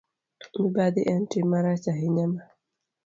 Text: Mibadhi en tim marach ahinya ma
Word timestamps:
Mibadhi 0.59 1.01
en 1.13 1.21
tim 1.31 1.45
marach 1.51 1.85
ahinya 1.91 2.25
ma 2.31 2.41